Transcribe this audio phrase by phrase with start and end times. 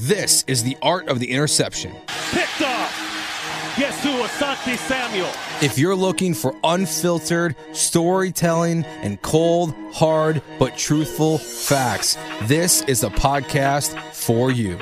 [0.00, 1.92] This is the art of the interception.
[2.30, 3.76] Picked off.
[3.76, 4.08] Guess who?
[4.08, 5.28] Asante Samuel.
[5.60, 13.10] If you're looking for unfiltered storytelling and cold, hard, but truthful facts, this is the
[13.10, 14.78] podcast for you.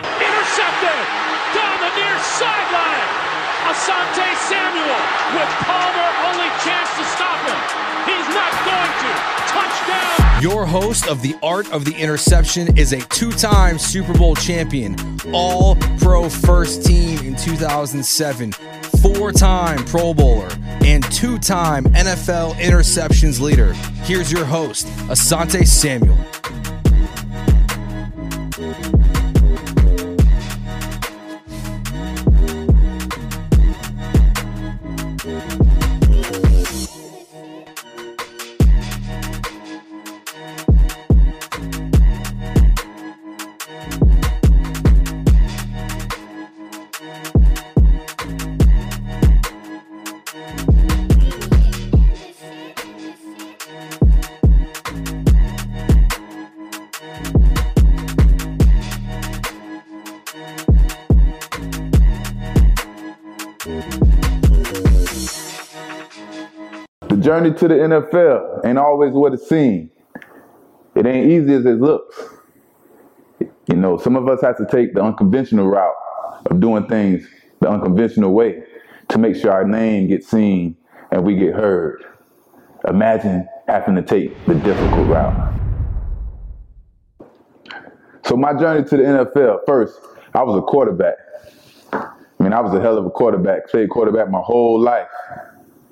[10.41, 14.95] Your host of The Art of the Interception is a two time Super Bowl champion,
[15.33, 18.53] all pro first team in 2007,
[19.03, 20.51] four time Pro Bowler,
[20.83, 23.73] and two time NFL interceptions leader.
[24.05, 26.17] Here's your host, Asante Samuel.
[67.29, 69.91] Journey to the NFL ain't always what it seems.
[70.95, 72.25] It ain't easy as it looks.
[73.39, 75.93] You know, some of us have to take the unconventional route
[76.47, 77.29] of doing things
[77.61, 78.63] the unconventional way
[79.11, 80.75] to make sure our name gets seen
[81.11, 82.03] and we get heard.
[82.89, 85.55] Imagine having to take the difficult route.
[88.25, 90.01] So my journey to the NFL, first,
[90.33, 91.17] I was a quarterback.
[91.93, 92.09] I
[92.41, 95.09] mean, I was a hell of a quarterback, played quarterback my whole life.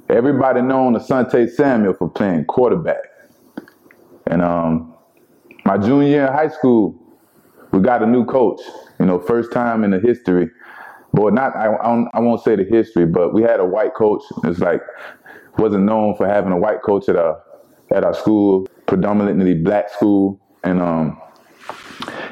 [0.08, 3.02] Everybody known Asante Samuel for playing quarterback.
[4.26, 4.94] And um,
[5.64, 6.94] my junior year in high school,
[7.72, 8.60] we got a new coach.
[9.00, 10.48] You know, first time in the history.
[11.12, 14.22] Boy, not I, I, I won't say the history, but we had a white coach.
[14.44, 14.80] It's like
[15.58, 17.42] wasn't known for having a white coach at our
[17.92, 21.20] at our school, predominantly black school, and um,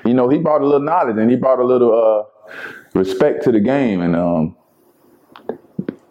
[0.05, 2.53] you know, he brought a little knowledge and he brought a little uh,
[2.95, 4.57] respect to the game, and um,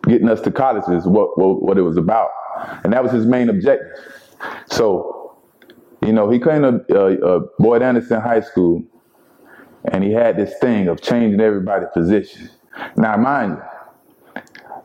[0.07, 2.29] getting us to college is what, what, what it was about.
[2.83, 3.87] And that was his main objective.
[4.67, 5.37] So,
[6.03, 8.83] you know, he came to uh, uh, Boyd Anderson High School
[9.85, 12.49] and he had this thing of changing everybody's position.
[12.97, 13.63] Now, mind you,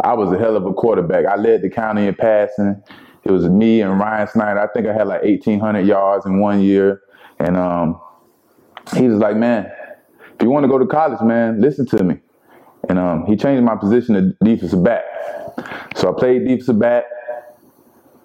[0.00, 1.26] I was a hell of a quarterback.
[1.26, 2.82] I led the county in passing.
[3.24, 4.60] It was me and Ryan Snyder.
[4.60, 7.02] I think I had like 1,800 yards in one year.
[7.38, 8.00] And um,
[8.96, 9.70] he was like, man,
[10.34, 12.16] if you want to go to college, man, listen to me.
[12.88, 15.04] And um, he changed my position to defensive back.
[15.96, 17.04] So I played defensive back,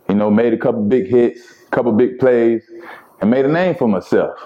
[0.09, 1.41] you know, made a couple big hits,
[1.71, 2.63] couple big plays,
[3.19, 4.37] and made a name for myself.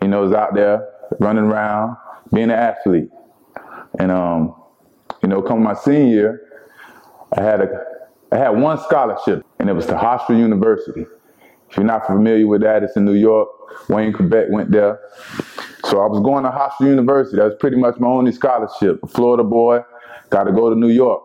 [0.00, 1.96] You know, was out there running around,
[2.32, 3.10] being an athlete.
[3.98, 4.54] And um,
[5.22, 6.64] you know, come my senior year,
[7.36, 7.84] I had a
[8.30, 11.06] I had one scholarship, and it was to Hofstra University.
[11.70, 13.48] If you're not familiar with that, it's in New York.
[13.88, 15.00] Wayne Chrebet went there.
[15.88, 17.38] So I was going to Hofstra University.
[17.38, 19.02] That was pretty much my only scholarship.
[19.02, 19.80] A Florida boy,
[20.28, 21.22] got to go to New York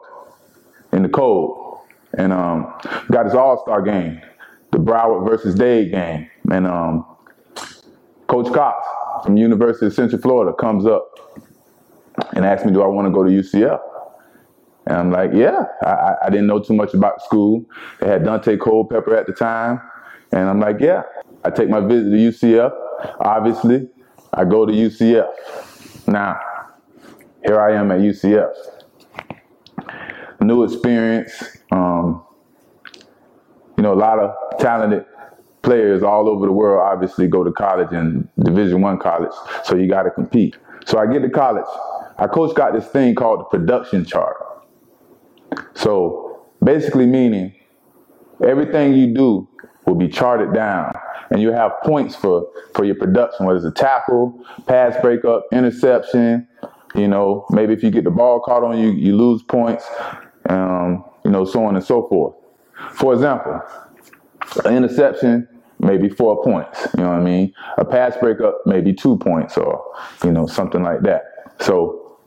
[0.94, 1.80] in the cold.
[2.18, 2.74] And um,
[3.12, 4.22] got his All-Star game,
[4.72, 6.30] the Broward versus Dade game.
[6.50, 7.06] And um,
[8.28, 8.88] Coach Cox
[9.26, 11.10] from University of Central Florida comes up
[12.34, 13.82] and asks me, do I want to go to UCF?
[14.86, 15.66] And I'm like, yeah.
[15.82, 17.66] I, I didn't know too much about school.
[18.00, 19.82] They had Daunte Culpepper at the time.
[20.32, 21.04] And I'm like, yeah.
[21.44, 22.72] I take my visit to UCF,
[23.20, 23.90] obviously.
[24.36, 26.08] I go to UCF.
[26.08, 26.40] Now,
[27.46, 28.52] here I am at UCF.
[30.42, 31.32] New experience.
[31.72, 32.24] Um,
[33.78, 35.06] you know, a lot of talented
[35.62, 39.32] players all over the world obviously go to college and Division One college,
[39.64, 40.58] so you got to compete.
[40.86, 41.66] So I get to college.
[42.18, 44.36] Our coach got this thing called the production chart.
[45.76, 47.56] So basically, meaning
[48.46, 49.48] everything you do
[49.86, 50.94] will be charted down
[51.30, 56.48] and you have points for for your production, whether it's a tackle, pass breakup, interception.
[56.96, 59.84] You know, maybe if you get the ball caught on you, you lose points.
[60.48, 62.36] Um, you know, so on and so forth.
[62.92, 63.62] For example,
[64.66, 65.48] an interception
[65.80, 66.88] maybe four points.
[66.96, 67.54] You know what I mean?
[67.78, 69.84] A pass breakup maybe two points, or
[70.24, 71.24] you know something like that.
[71.62, 72.20] So,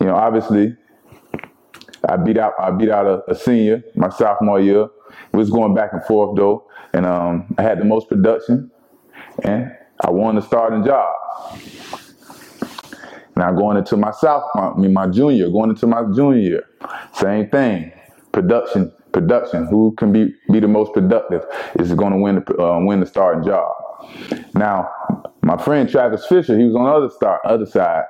[0.00, 0.76] you know, obviously,
[2.08, 4.88] I beat out I beat out a, a senior my sophomore year.
[5.32, 8.70] It was going back and forth though, and um, I had the most production,
[9.44, 9.72] and
[10.04, 11.12] I won the starting job.
[13.36, 16.64] Now going into my south, I mean my junior, going into my junior year,
[17.14, 17.92] same thing.
[18.32, 19.66] Production, production.
[19.66, 21.44] Who can be be the most productive
[21.78, 23.72] is going to win the uh, win the starting job.
[24.54, 24.88] Now,
[25.42, 28.04] My friend Travis Fisher, he was on the other star, other side.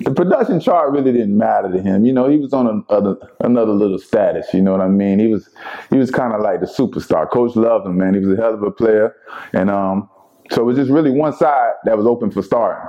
[0.00, 2.04] The production chart really didn't matter to him.
[2.04, 4.46] You know, he was on a, a, another little status.
[4.54, 5.18] You know what I mean?
[5.18, 5.48] He was
[5.90, 7.28] he was kind of like the superstar.
[7.30, 8.14] Coach loved him, man.
[8.14, 9.16] He was a hell of a player,
[9.52, 10.08] and um,
[10.50, 12.88] so it was just really one side that was open for starting.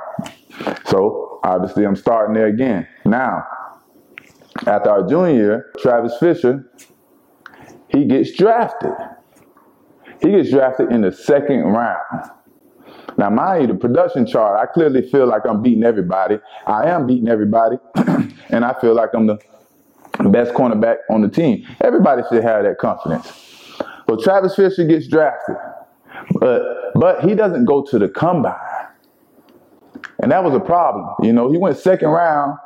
[0.85, 2.87] So obviously, I'm starting there again.
[3.05, 3.43] Now,
[4.67, 6.69] after our junior year, Travis Fisher,
[7.89, 8.93] he gets drafted.
[10.21, 12.29] He gets drafted in the second round.
[13.17, 16.39] Now, mind you, the production chart, I clearly feel like I'm beating everybody.
[16.67, 17.77] I am beating everybody,
[18.49, 19.37] and I feel like I'm the
[20.29, 21.65] best cornerback on the team.
[21.81, 23.31] Everybody should have that confidence.
[24.07, 25.55] Well, Travis Fisher gets drafted,
[26.33, 26.61] but
[26.95, 28.55] but he doesn't go to the combine,
[30.21, 31.15] and that was a problem.
[31.23, 32.57] You know, he went second round,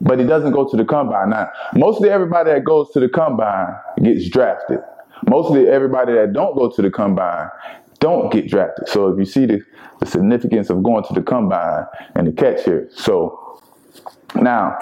[0.00, 1.30] but he doesn't go to the combine.
[1.30, 4.80] Now, mostly everybody that goes to the combine gets drafted.
[5.28, 7.48] Mostly everybody that don't go to the combine
[8.06, 8.88] don't get drafted.
[8.88, 9.60] So if you see the,
[10.00, 12.88] the significance of going to the combine and the catch here.
[12.94, 13.60] So
[14.34, 14.78] now,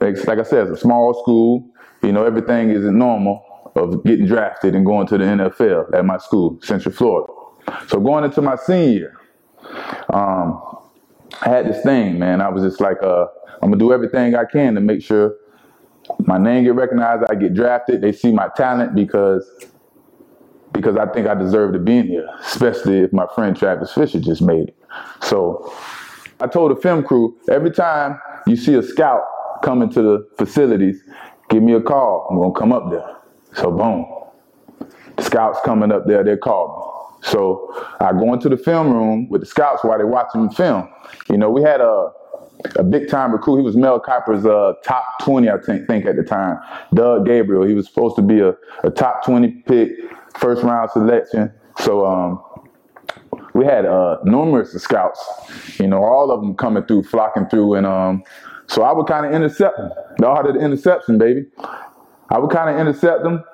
[0.00, 1.68] like, like I said, it's a small school.
[2.02, 3.44] You know, everything isn't normal
[3.76, 7.32] of getting drafted and going to the NFL at my school, Central Florida.
[7.88, 9.18] So going into my senior
[10.12, 10.60] um,
[11.40, 12.40] I had this thing, man.
[12.40, 13.26] I was just like, uh,
[13.62, 15.36] I'm gonna do everything I can to make sure
[16.26, 17.24] my name get recognized.
[17.30, 18.00] I get drafted.
[18.00, 19.48] They see my talent because
[20.82, 24.18] because I think I deserve to be in here, especially if my friend Travis Fisher
[24.18, 24.76] just made it.
[25.20, 25.72] So
[26.40, 29.22] I told the film crew, every time you see a scout
[29.62, 31.00] coming to the facilities,
[31.50, 32.26] give me a call.
[32.30, 33.16] I'm gonna come up there.
[33.54, 34.06] So boom.
[35.16, 37.28] The scouts coming up there, they call me.
[37.28, 40.88] So I go into the film room with the scouts while they're watching the film.
[41.30, 42.10] You know, we had a
[42.76, 43.56] a big time recruit.
[43.56, 46.58] He was Mel Kiper's uh, top 20, I think, think, at the time.
[46.94, 47.64] Doug Gabriel.
[47.64, 49.90] He was supposed to be a, a top 20 pick
[50.38, 51.52] first round selection.
[51.78, 52.42] So um,
[53.54, 55.22] we had uh, numerous scouts,
[55.78, 58.22] you know, all of them coming through, flocking through, and um,
[58.66, 59.90] so I would kind of intercept them.
[60.18, 61.46] The art of the interception, baby.
[62.30, 63.44] I would kind of intercept them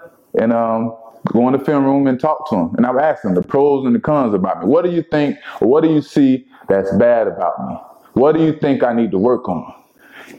[0.40, 0.96] and um,
[1.26, 3.42] go in the film room and talk to them, and I would ask them the
[3.42, 4.66] pros and the cons about me.
[4.66, 7.74] What do you think, or what do you see that's bad about me?
[8.12, 9.74] What do you think I need to work on?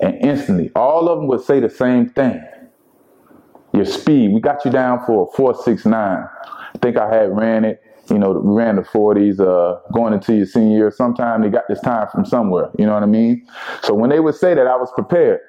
[0.02, 2.42] And instantly, all of them would say the same thing
[3.80, 4.34] your speed.
[4.34, 5.96] We got you down for a 469.
[5.96, 10.46] I think I had ran it, you know, ran the 40s uh, going into your
[10.46, 10.92] senior year.
[10.92, 13.48] Sometime they got this time from somewhere, you know what I mean?
[13.84, 15.40] So when they would say that, I was prepared.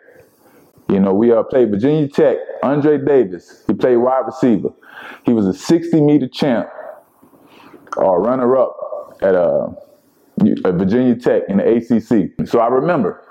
[0.88, 3.64] You know, we uh, played Virginia Tech, Andre Davis.
[3.66, 4.70] He played wide receiver.
[5.24, 6.68] He was a 60 meter champ
[7.96, 9.68] or runner up at uh,
[10.38, 12.48] Virginia Tech in the ACC.
[12.48, 13.24] So I remember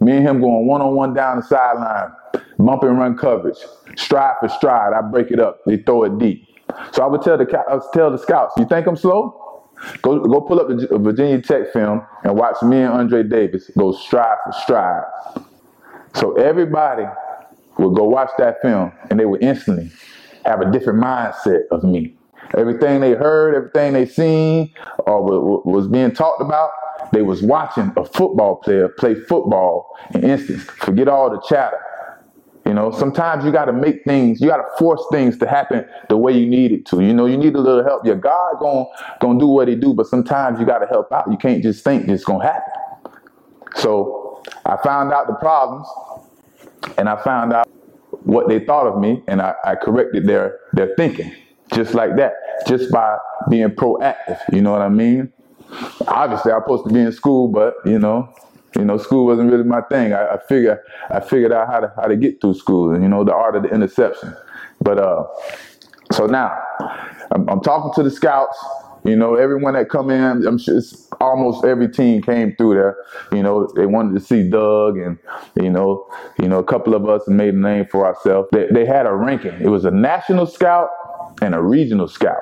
[0.00, 2.10] me and him going one on one down the sideline
[2.58, 3.58] bump and run coverage,
[3.96, 4.92] stride for stride.
[4.92, 5.60] I break it up.
[5.66, 6.48] They throw it deep.
[6.92, 9.42] So I would tell the I would tell the scouts, you think I'm slow?
[10.02, 13.92] Go go pull up the Virginia Tech film and watch me and Andre Davis go
[13.92, 15.04] stride for stride.
[16.14, 17.04] So everybody
[17.78, 19.90] would go watch that film and they would instantly
[20.44, 22.14] have a different mindset of me.
[22.56, 25.22] Everything they heard, everything they seen, or
[25.64, 26.70] was being talked about,
[27.12, 30.62] they was watching a football player play football in instance.
[30.64, 31.78] Forget all the chatter.
[32.66, 35.86] You know, sometimes you got to make things, you got to force things to happen
[36.08, 37.00] the way you need it to.
[37.00, 38.04] You know, you need a little help.
[38.04, 38.86] Your God going
[39.20, 41.30] gonna do what he do, but sometimes you got to help out.
[41.30, 42.72] You can't just think it's going to happen.
[43.76, 45.86] So I found out the problems
[46.98, 47.68] and I found out
[48.24, 51.32] what they thought of me and I, I corrected their, their thinking
[51.72, 52.34] just like that,
[52.66, 53.18] just by
[53.50, 54.40] being proactive.
[54.52, 55.32] You know what I mean?
[56.06, 58.32] Obviously, I'm supposed to be in school, but you know,
[58.78, 60.12] you know, school wasn't really my thing.
[60.12, 60.78] I, I figured
[61.10, 63.62] I figured out how to how to get through school, you know, the art of
[63.62, 64.34] the interception.
[64.80, 65.24] But uh,
[66.12, 66.56] so now
[67.32, 68.56] I'm, I'm talking to the scouts.
[69.04, 72.96] You know, everyone that come in, I'm sure it's almost every team came through there.
[73.30, 75.16] You know, they wanted to see Doug, and
[75.54, 76.08] you know,
[76.40, 78.48] you know, a couple of us made a name for ourselves.
[78.50, 79.54] They, they had a ranking.
[79.60, 80.88] It was a national scout
[81.40, 82.40] and a regional scout.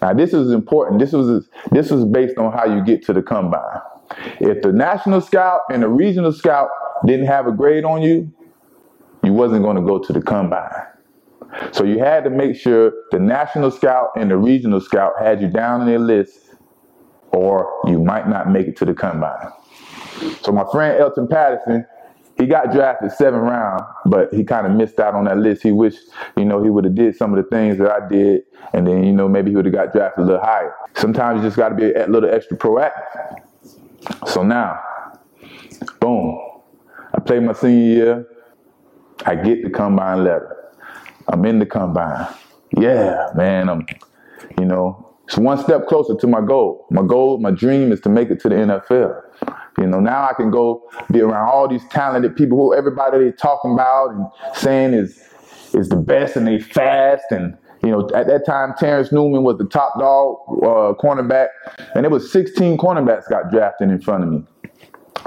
[0.00, 1.00] Now, this is important.
[1.00, 3.80] This was this was based on how you get to the combine.
[4.40, 6.68] If the national scout and the regional scout
[7.06, 8.32] didn't have a grade on you,
[9.22, 10.70] you wasn't going to go to the combine.
[11.72, 15.48] So you had to make sure the national scout and the regional scout had you
[15.48, 16.38] down on their list,
[17.32, 19.50] or you might not make it to the combine.
[20.42, 21.86] So my friend Elton Patterson,
[22.36, 25.62] he got drafted seven round, but he kind of missed out on that list.
[25.62, 26.00] He wished,
[26.36, 28.42] you know, he would have did some of the things that I did,
[28.72, 30.74] and then, you know, maybe he would have got drafted a little higher.
[30.94, 33.40] Sometimes you just got to be a little extra proactive.
[34.26, 34.80] So now,
[36.00, 36.40] boom,
[37.14, 38.28] I play my senior year.
[39.24, 40.56] I get the combine letter.
[41.28, 42.28] I'm in the combine.
[42.76, 43.86] Yeah, man, I'm,
[44.58, 46.86] you know, it's one step closer to my goal.
[46.90, 49.22] My goal, my dream is to make it to the NFL.
[49.78, 53.32] You know, now I can go be around all these talented people who everybody they
[53.32, 55.20] talking about and saying is
[55.72, 59.58] is the best and they fast and you know, at that time, Terence Newman was
[59.58, 61.48] the top dog uh, cornerback,
[61.94, 64.42] and it was 16 cornerbacks got drafted in front of me.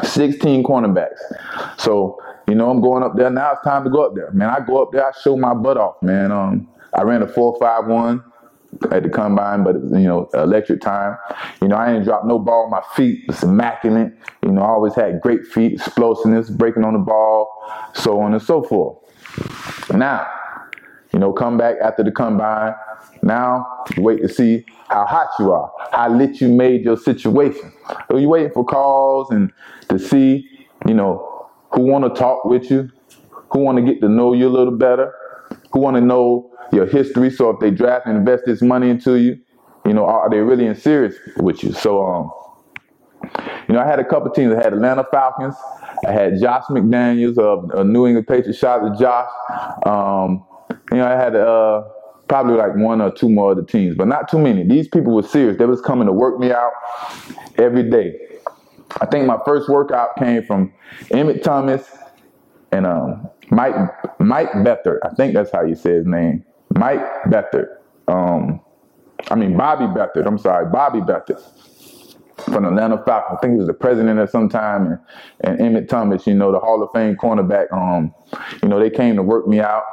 [0.04, 1.20] 16 cornerbacks.
[1.78, 3.30] So, you know, I'm going up there.
[3.30, 4.32] Now it's time to go up there.
[4.32, 6.32] Man, I go up there, I show my butt off, man.
[6.32, 8.24] Um, I ran a 4.51
[8.92, 11.16] at the combine, but it was, you know, electric time.
[11.62, 13.24] You know, I ain't dropped no ball my feet.
[13.28, 14.14] was immaculate.
[14.44, 17.50] You know, I always had great feet, explosiveness, breaking on the ball,
[17.94, 18.98] so on and so forth.
[19.92, 20.28] Now,
[21.14, 22.74] you know, come back after the combine.
[23.22, 23.66] Now,
[23.98, 27.72] wait to see how hot you are, how lit you made your situation.
[28.10, 29.52] So you waiting for calls and
[29.90, 30.48] to see,
[30.88, 32.90] you know, who want to talk with you,
[33.52, 35.14] who want to get to know you a little better,
[35.72, 37.30] who want to know your history.
[37.30, 39.40] So if they draft and invest this money into you,
[39.86, 41.72] you know, are they really in serious with you?
[41.72, 42.32] So, um,
[43.68, 44.54] you know, I had a couple teams.
[44.54, 45.56] I had Atlanta Falcons.
[46.06, 48.60] I had Josh McDaniels of uh, New England Patriots.
[48.60, 49.30] Shout out to Josh.
[49.86, 50.46] Um,
[50.92, 51.84] you know, I had uh,
[52.28, 54.64] probably like one or two more other teams, but not too many.
[54.64, 55.58] These people were serious.
[55.58, 56.72] They was coming to work me out
[57.58, 58.20] every day.
[59.02, 60.74] I think my first workout came from
[61.10, 61.88] Emmitt Thomas
[62.72, 63.76] and um, Mike
[64.20, 65.00] Mike Beathard.
[65.04, 66.46] I think that's how you say his name.
[66.76, 67.68] Mike Beathard.
[68.08, 68.62] Um,
[69.30, 70.26] I mean Bobby Beathard.
[70.26, 71.42] I'm sorry, Bobby Beathard
[72.38, 73.38] from the Atlanta Falcons.
[73.38, 75.00] I think he was the president at some time,
[75.42, 77.72] and, and Emmitt Thomas, you know, the Hall of Fame cornerback.
[77.74, 78.14] Um,
[78.62, 79.84] you know, they came to work me out.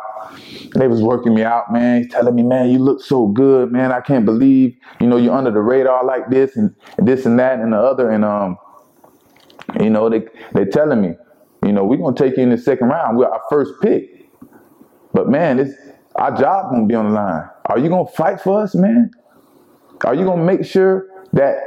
[0.74, 3.92] They was working me out, man, telling me, man, you look so good, man.
[3.92, 7.60] I can't believe, you know, you're under the radar like this and, this and that
[7.60, 8.10] and the other.
[8.10, 8.58] And um,
[9.80, 11.14] you know, they they telling me,
[11.64, 13.16] you know, we're gonna take you in the second round.
[13.16, 14.30] We're our first pick.
[15.12, 15.74] But man, it's
[16.16, 17.48] our job gonna be on the line.
[17.66, 19.10] Are you gonna fight for us, man?
[20.04, 21.58] Are you gonna make sure that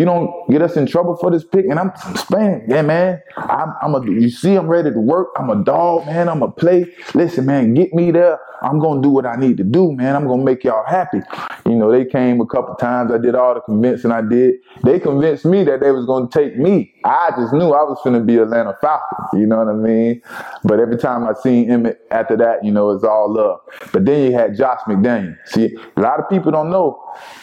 [0.00, 1.66] you don't get us in trouble for this pick.
[1.66, 1.92] And I'm
[2.30, 5.28] saying, yeah, man, I'm, I'm a, you see, I'm ready to work.
[5.36, 6.26] I'm a dog, man.
[6.26, 6.86] I'm a play.
[7.12, 8.38] Listen, man, get me there.
[8.62, 10.16] I'm going to do what I need to do, man.
[10.16, 11.20] I'm going to make y'all happy.
[11.66, 13.12] You know, they came a couple times.
[13.12, 14.54] I did all the convincing I did.
[14.84, 16.94] They convinced me that they was going to take me.
[17.04, 19.28] I just knew I was going to be Atlanta Falcons.
[19.34, 20.22] You know what I mean?
[20.64, 23.60] But every time I seen Emmitt after that, you know, it's all love.
[23.92, 25.36] But then you had Josh McDaniel.
[25.46, 27.02] See, a lot of people don't know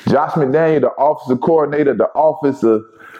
[0.09, 2.46] Josh McDaniel, the offensive coordinator, the offensive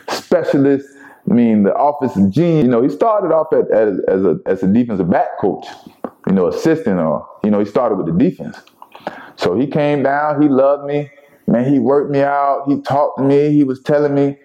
[0.10, 0.88] specialist,
[1.30, 2.64] I mean, the offensive genius.
[2.64, 5.66] You know, he started off at, as, as, a, as a defensive back coach,
[6.28, 8.58] you know, assistant, or, you know, he started with the defense.
[9.36, 11.12] So he came down, he loved me.
[11.48, 12.66] Man, he worked me out.
[12.68, 13.52] He talked to me.
[13.52, 14.38] He was telling me,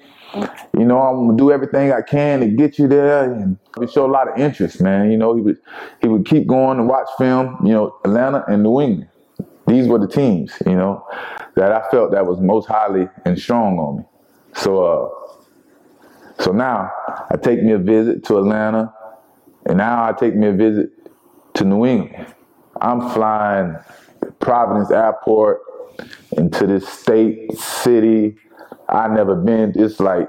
[0.78, 4.06] you know, I'm gonna do everything I can to get you there, and he showed
[4.06, 5.10] a lot of interest, man.
[5.10, 5.58] You know, he would
[6.00, 7.58] he would keep going and watch film.
[7.64, 9.08] You know, Atlanta and New England.
[9.66, 11.04] These were the teams, you know,
[11.56, 14.04] that I felt that was most highly and strong on me.
[14.54, 16.90] So, uh, so now
[17.30, 18.92] I take me a visit to Atlanta,
[19.66, 20.90] and now I take me a visit
[21.54, 22.35] to New England.
[22.80, 23.76] I'm flying
[24.40, 25.61] Providence Airport
[26.37, 28.37] into this state, city.
[28.88, 29.73] I never been.
[29.76, 30.28] It's like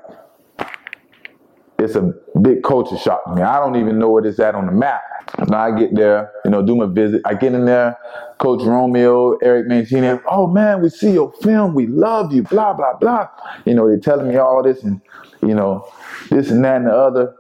[1.83, 3.41] it's a big culture shock to me.
[3.41, 5.01] I don't even know where it's at on the map.
[5.47, 7.21] Now I get there, you know, do my visit.
[7.25, 7.97] I get in there,
[8.39, 12.97] Coach Romeo, Eric Mangini, oh man, we see your film, we love you, blah, blah,
[12.97, 13.27] blah.
[13.65, 15.01] You know, they're telling me all this and,
[15.41, 15.87] you know,
[16.29, 17.35] this and that and the other.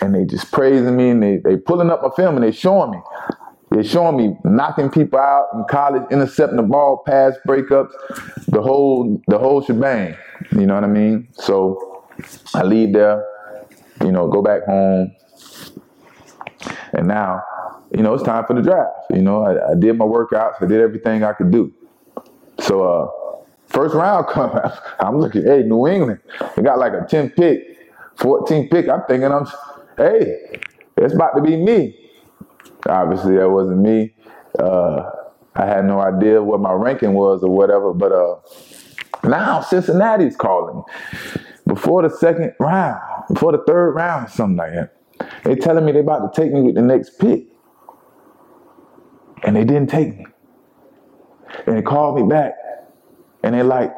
[0.00, 2.92] And they just praising me and they, they pulling up my film and they showing
[2.92, 2.98] me.
[3.70, 7.92] They're showing me knocking people out in college, intercepting the ball, pass breakups,
[8.48, 10.16] the whole the whole shebang.
[10.52, 11.28] You know what I mean?
[11.32, 12.04] So
[12.52, 13.24] I leave there,
[14.04, 15.14] you know, go back home,
[16.92, 17.42] and now,
[17.94, 18.92] you know, it's time for the draft.
[19.10, 21.72] You know, I, I did my workouts, I did everything I could do.
[22.60, 24.58] So uh, first round come,
[25.00, 26.20] I'm looking, hey, New England,
[26.56, 27.78] they got like a 10 pick,
[28.16, 28.88] 14 pick.
[28.88, 29.46] I'm thinking, I'm,
[29.96, 30.60] hey,
[30.96, 31.96] it's about to be me.
[32.88, 34.14] Obviously, that wasn't me.
[34.58, 35.10] Uh,
[35.54, 38.36] I had no idea what my ranking was or whatever, but uh,
[39.28, 40.82] now Cincinnati's calling
[41.66, 43.00] before the second round,
[43.32, 44.96] before the third round, or something like that.
[45.44, 47.46] They telling me they about to take me with the next pick.
[49.42, 50.26] And they didn't take me.
[51.66, 52.54] And they called me back.
[53.42, 53.94] And they like,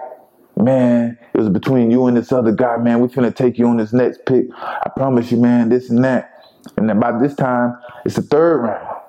[0.57, 3.01] man, it was between you and this other guy, man.
[3.01, 4.47] We finna take you on this next pick.
[4.57, 6.31] I promise you, man, this and that.
[6.77, 9.01] And then by this time, it's the third round.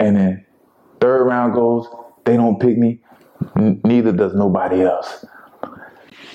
[0.00, 0.46] And then
[1.00, 1.86] third round goes,
[2.24, 3.00] they don't pick me.
[3.56, 5.24] N- neither does nobody else.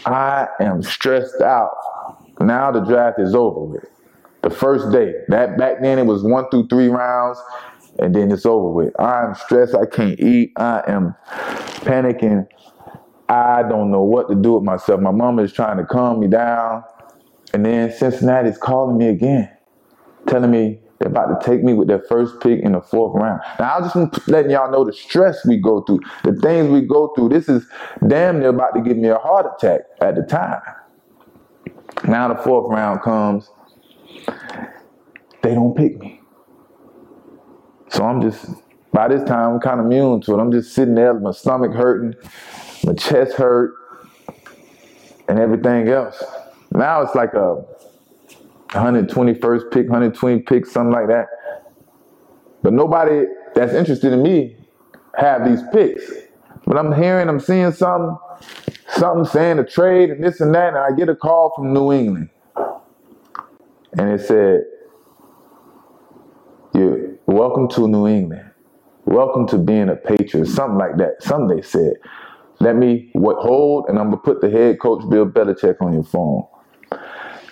[0.05, 1.71] I am stressed out
[2.39, 3.85] now the draft is over with.
[4.43, 5.13] The first day.
[5.29, 7.39] That back then it was one through three rounds,
[7.99, 8.99] and then it's over with.
[8.99, 9.75] I'm stressed.
[9.75, 10.53] I can't eat.
[10.55, 11.15] I am
[11.81, 12.47] panicking.
[13.29, 15.01] I don't know what to do with myself.
[15.01, 16.83] My mama is trying to calm me down.
[17.53, 19.49] And then Cincinnati's calling me again,
[20.27, 23.41] telling me they're about to take me with their first pick in the fourth round.
[23.59, 27.13] Now, I'm just letting y'all know the stress we go through, the things we go
[27.15, 27.29] through.
[27.29, 27.67] This is
[28.07, 30.61] damn near about to give me a heart attack at the time.
[32.07, 33.49] Now the fourth round comes,
[35.41, 36.21] they don't pick me.
[37.89, 38.45] So I'm just,
[38.91, 40.39] by this time, I'm kind of immune to it.
[40.39, 42.15] I'm just sitting there, with my stomach hurting,
[42.83, 43.73] my chest hurt,
[45.27, 46.23] and everything else.
[46.71, 47.63] Now it's like a
[48.69, 51.27] 121st pick, 120 pick, something like that.
[52.63, 54.57] But nobody that's interested in me
[55.17, 56.11] have these picks.
[56.65, 58.17] But I'm hearing, I'm seeing something,
[58.89, 61.93] something saying a trade and this and that, and I get a call from New
[61.93, 62.29] England.
[63.97, 64.61] And it said,
[66.73, 68.51] you welcome to New England.
[69.05, 71.23] Welcome to being a Patriot, something like that.
[71.23, 71.93] Something they said.
[72.59, 76.45] Let me hold, and I'm gonna put the head coach Bill Belichick on your phone.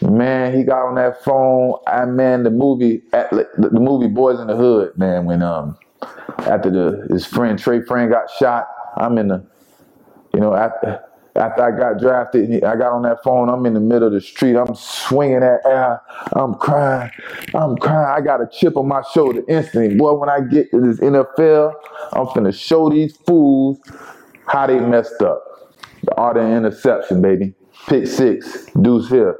[0.10, 1.76] Man, he got on that phone.
[1.88, 4.98] I man, the movie, the movie Boys in the Hood.
[4.98, 5.78] Man, when um
[6.40, 9.46] after the his friend Trey Friend got shot, I'm in the,
[10.34, 11.04] you know, after
[11.36, 13.50] after I got drafted, I got on that phone.
[13.50, 14.56] I'm in the middle of the street.
[14.56, 16.02] I'm swinging that air.
[16.34, 17.12] I'm crying.
[17.54, 18.08] I'm crying.
[18.08, 19.96] I got a chip on my shoulder instantly.
[19.98, 21.74] Boy, when I get to this NFL,
[22.14, 23.80] I'm finna show these fools
[24.48, 25.44] how they messed up.
[26.04, 27.54] The art of interception, baby.
[27.88, 28.68] Pick six.
[28.82, 29.40] Deuce here.